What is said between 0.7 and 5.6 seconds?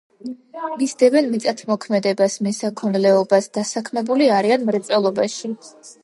მისდევენ მიწათმოქმედებას, მესაქონლეობას, დასაქმებული არიან მრეწველობაში.